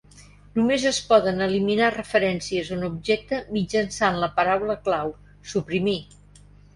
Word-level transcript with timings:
Només 0.59 0.83
es 0.91 0.99
poden 1.09 1.43
eliminar 1.47 1.89
referències 1.95 2.71
a 2.73 2.77
un 2.77 2.85
objecte 2.87 3.41
mitjançant 3.57 4.17
la 4.23 4.31
paraula 4.39 4.77
clau 4.89 5.13
"suprimir". 5.53 5.95